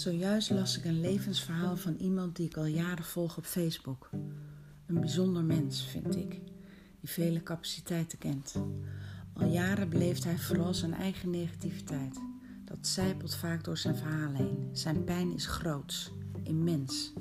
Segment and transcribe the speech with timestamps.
[0.00, 4.10] Zojuist las ik een levensverhaal van iemand die ik al jaren volg op Facebook.
[4.86, 6.30] Een bijzonder mens, vind ik,
[7.00, 8.54] die vele capaciteiten kent.
[9.32, 12.20] Al jaren beleeft hij vooral zijn eigen negativiteit.
[12.64, 14.68] Dat zijpelt vaak door zijn verhaal heen.
[14.72, 16.12] Zijn pijn is groots,
[16.42, 17.12] immens.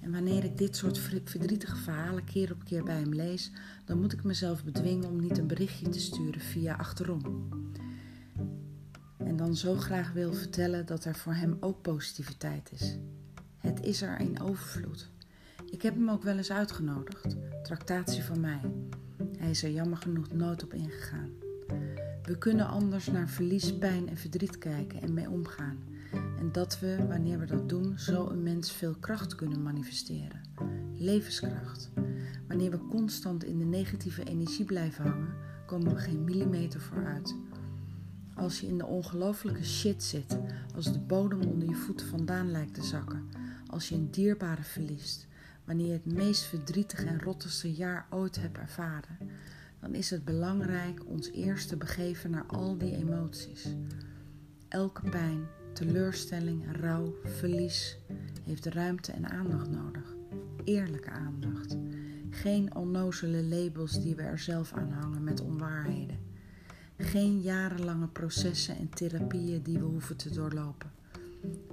[0.00, 3.50] En wanneer ik dit soort verdrietige verhalen keer op keer bij hem lees,
[3.84, 7.50] dan moet ik mezelf bedwingen om niet een berichtje te sturen via achterom
[9.32, 12.96] en dan zo graag wil vertellen dat er voor hem ook positiviteit is.
[13.58, 15.10] Het is er in overvloed.
[15.70, 18.60] Ik heb hem ook wel eens uitgenodigd, tractatie van mij.
[19.38, 21.30] Hij is er jammer genoeg nooit op ingegaan.
[22.22, 25.78] We kunnen anders naar verlies, pijn en verdriet kijken en mee omgaan.
[26.38, 30.40] En dat we, wanneer we dat doen, zo een mens veel kracht kunnen manifesteren.
[30.94, 31.90] Levenskracht.
[32.48, 35.34] Wanneer we constant in de negatieve energie blijven hangen,
[35.66, 37.34] komen we geen millimeter vooruit.
[38.34, 40.38] Als je in de ongelofelijke shit zit,
[40.74, 43.28] als de bodem onder je voeten vandaan lijkt te zakken,
[43.66, 45.26] als je een dierbare verliest,
[45.64, 49.18] wanneer je het meest verdrietige en rottigste jaar ooit hebt ervaren,
[49.80, 53.66] dan is het belangrijk ons eerst te begeven naar al die emoties.
[54.68, 57.98] Elke pijn, teleurstelling, rouw, verlies
[58.44, 60.14] heeft ruimte en aandacht nodig.
[60.64, 61.76] Eerlijke aandacht.
[62.30, 66.31] Geen onnozele labels die we er zelf aan hangen met onwaarheden.
[66.96, 70.90] Geen jarenlange processen en therapieën die we hoeven te doorlopen.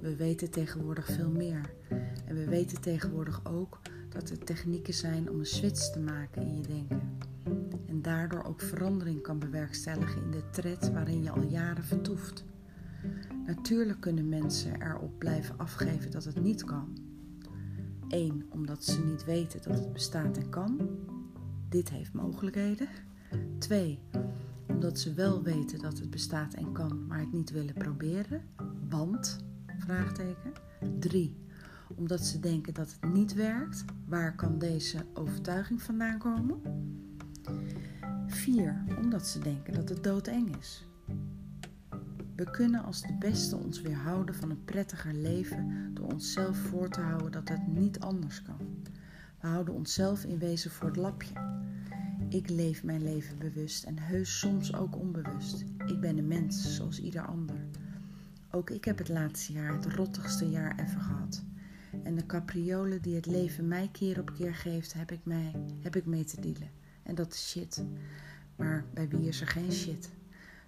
[0.00, 1.70] We weten tegenwoordig veel meer.
[2.26, 6.56] En we weten tegenwoordig ook dat er technieken zijn om een switch te maken in
[6.56, 7.18] je denken.
[7.86, 12.44] En daardoor ook verandering kan bewerkstelligen in de tred waarin je al jaren vertoeft.
[13.46, 16.96] Natuurlijk kunnen mensen erop blijven afgeven dat het niet kan.
[18.08, 20.88] Eén, omdat ze niet weten dat het bestaat en kan.
[21.68, 22.88] Dit heeft mogelijkheden.
[23.58, 23.98] Twee,
[24.80, 28.42] omdat ze wel weten dat het bestaat en kan, maar het niet willen proberen.
[28.88, 29.38] Want,
[29.78, 30.52] vraagteken.
[30.98, 31.36] 3.
[31.96, 33.84] Omdat ze denken dat het niet werkt.
[34.06, 36.60] Waar kan deze overtuiging vandaan komen?
[38.26, 38.84] 4.
[39.02, 40.86] Omdat ze denken dat het doodeng is.
[42.36, 47.00] We kunnen als de beste ons weerhouden van een prettiger leven door onszelf voor te
[47.00, 48.84] houden dat het niet anders kan.
[49.40, 51.32] We houden onszelf in wezen voor het lapje.
[52.28, 55.64] Ik leef mijn leven bewust en heus soms ook onbewust.
[55.86, 57.56] Ik ben een mens zoals ieder ander.
[58.50, 61.44] Ook ik heb het laatste jaar het rottigste jaar ever gehad.
[62.02, 65.96] En de capriolen die het leven mij keer op keer geeft, heb ik, mij, heb
[65.96, 66.70] ik mee te dealen.
[67.02, 67.84] En dat is shit.
[68.56, 70.10] Maar bij wie is er geen shit?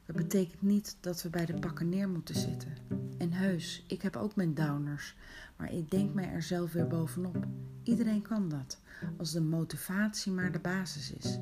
[0.07, 2.73] Dat betekent niet dat we bij de pakken neer moeten zitten.
[3.19, 5.17] En heus, ik heb ook mijn downers,
[5.57, 7.47] maar ik denk mij er zelf weer bovenop.
[7.83, 8.81] Iedereen kan dat,
[9.17, 11.39] als de motivatie maar de basis is.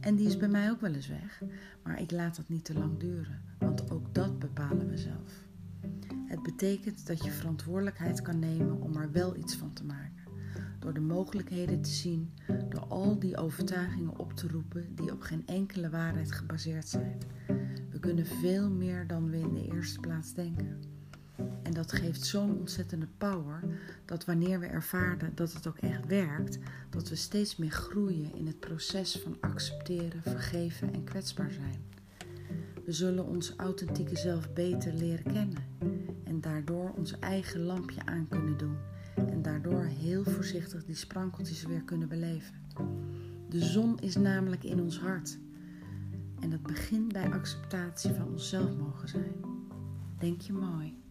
[0.00, 1.42] En die is bij mij ook wel eens weg,
[1.82, 5.42] maar ik laat dat niet te lang duren, want ook dat bepalen we zelf.
[6.26, 10.22] Het betekent dat je verantwoordelijkheid kan nemen om er wel iets van te maken.
[10.78, 12.32] Door de mogelijkheden te zien,
[12.68, 17.18] door al die overtuigingen op te roepen die op geen enkele waarheid gebaseerd zijn.
[18.04, 20.82] Kunnen veel meer dan we in de eerste plaats denken.
[21.62, 23.62] En dat geeft zo'n ontzettende power
[24.04, 26.58] dat wanneer we ervaren dat het ook echt werkt,
[26.90, 31.82] dat we steeds meer groeien in het proces van accepteren, vergeven en kwetsbaar zijn.
[32.84, 35.64] We zullen ons authentieke zelf beter leren kennen
[36.24, 38.76] en daardoor ons eigen lampje aan kunnen doen
[39.14, 42.54] en daardoor heel voorzichtig die sprankeltjes weer kunnen beleven.
[43.48, 45.38] De zon is namelijk in ons hart
[46.44, 49.34] en dat begint bij acceptatie van onszelf mogen zijn.
[50.18, 51.03] Denk je mooi.